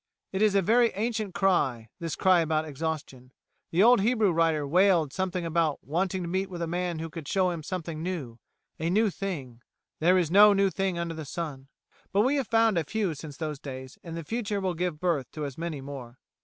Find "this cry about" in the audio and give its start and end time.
1.99-2.65